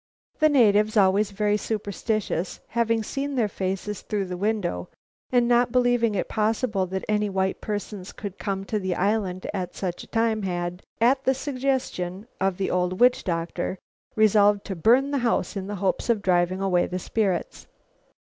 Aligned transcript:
The 0.39 0.49
natives, 0.49 0.97
always 0.97 1.29
very 1.29 1.57
superstitious, 1.57 2.59
having 2.69 3.03
seen 3.03 3.35
their 3.35 3.47
faces 3.47 4.01
through 4.01 4.25
the 4.25 4.35
window, 4.35 4.89
and 5.31 5.47
not 5.47 5.71
believing 5.71 6.15
it 6.15 6.27
possible 6.27 6.87
that 6.87 7.05
any 7.07 7.29
white 7.29 7.61
persons 7.61 8.11
could 8.11 8.39
come 8.39 8.63
to 8.65 8.79
the 8.79 8.95
island 8.95 9.45
at 9.53 9.75
such 9.75 10.01
a 10.03 10.07
time, 10.07 10.41
had, 10.41 10.81
at 10.99 11.23
the 11.23 11.35
suggestion 11.35 12.25
of 12.39 12.57
the 12.57 12.71
old 12.71 12.99
witch 12.99 13.23
doctor, 13.23 13.77
resolved 14.15 14.65
to 14.65 14.75
burn 14.75 15.11
the 15.11 15.19
house 15.19 15.55
in 15.55 15.67
the 15.67 15.75
hopes 15.75 16.09
of 16.09 16.23
driving 16.23 16.57
the 16.89 16.97
spirits 16.97 17.65
away. 17.67 17.69